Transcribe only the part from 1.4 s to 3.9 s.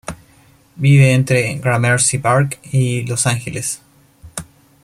Gramercy Park y Los Ángeles.